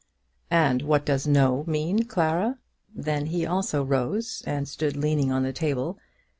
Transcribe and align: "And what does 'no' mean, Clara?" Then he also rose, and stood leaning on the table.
"And 0.49 0.81
what 0.81 1.05
does 1.05 1.27
'no' 1.27 1.63
mean, 1.67 2.05
Clara?" 2.05 2.57
Then 2.91 3.27
he 3.27 3.45
also 3.45 3.83
rose, 3.85 4.41
and 4.47 4.67
stood 4.67 4.97
leaning 4.97 5.31
on 5.31 5.43
the 5.43 5.53
table. 5.53 5.99